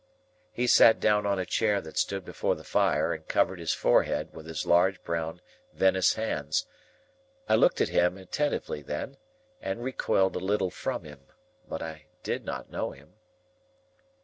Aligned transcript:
He 0.51 0.65
sat 0.65 0.99
down 0.99 1.27
on 1.27 1.37
a 1.37 1.45
chair 1.45 1.79
that 1.79 1.95
stood 1.95 2.25
before 2.25 2.55
the 2.55 2.63
fire, 2.63 3.13
and 3.13 3.27
covered 3.27 3.59
his 3.59 3.71
forehead 3.71 4.33
with 4.33 4.47
his 4.47 4.65
large 4.65 5.03
brown 5.03 5.41
veinous 5.73 6.15
hands. 6.15 6.65
I 7.47 7.53
looked 7.53 7.81
at 7.81 7.89
him 7.89 8.17
attentively 8.17 8.81
then, 8.81 9.17
and 9.61 9.83
recoiled 9.83 10.35
a 10.35 10.39
little 10.39 10.71
from 10.71 11.03
him; 11.03 11.27
but 11.67 11.83
I 11.83 12.07
did 12.23 12.45
not 12.45 12.71
know 12.71 12.89
him. 12.89 13.13